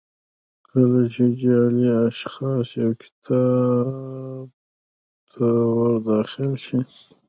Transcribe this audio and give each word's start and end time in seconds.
کله 0.67 1.01
چې 1.13 1.23
جعلي 1.39 1.87
اشخاص 2.07 2.67
یو 2.81 2.91
کتاب 3.03 4.45
ته 5.31 5.45
ور 5.73 5.93
داخل 6.09 6.51
شي. 6.65 6.79